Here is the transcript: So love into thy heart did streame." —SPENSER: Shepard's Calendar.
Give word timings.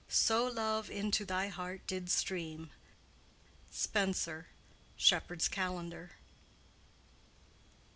So 0.09 0.47
love 0.47 0.89
into 0.89 1.25
thy 1.25 1.49
heart 1.49 1.85
did 1.85 2.07
streame." 2.09 2.71
—SPENSER: 3.69 4.47
Shepard's 4.97 5.47
Calendar. 5.47 6.13